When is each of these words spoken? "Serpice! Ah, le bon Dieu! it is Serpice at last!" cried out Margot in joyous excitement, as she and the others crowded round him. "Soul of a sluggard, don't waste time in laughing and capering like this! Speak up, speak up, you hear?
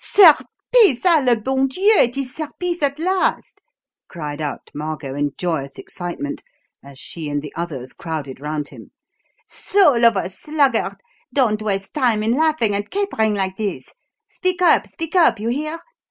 "Serpice! 0.03 1.05
Ah, 1.05 1.19
le 1.23 1.35
bon 1.35 1.67
Dieu! 1.67 1.93
it 1.99 2.17
is 2.17 2.33
Serpice 2.33 2.81
at 2.81 2.97
last!" 2.97 3.61
cried 4.07 4.41
out 4.41 4.71
Margot 4.73 5.13
in 5.13 5.33
joyous 5.37 5.77
excitement, 5.77 6.41
as 6.83 6.97
she 6.97 7.29
and 7.29 7.39
the 7.43 7.53
others 7.55 7.93
crowded 7.93 8.39
round 8.41 8.69
him. 8.69 8.89
"Soul 9.47 10.03
of 10.03 10.15
a 10.17 10.27
sluggard, 10.27 10.95
don't 11.31 11.61
waste 11.61 11.93
time 11.93 12.23
in 12.23 12.31
laughing 12.31 12.73
and 12.73 12.89
capering 12.89 13.35
like 13.35 13.57
this! 13.57 13.93
Speak 14.27 14.59
up, 14.63 14.87
speak 14.87 15.15
up, 15.15 15.39
you 15.39 15.49
hear? 15.49 15.77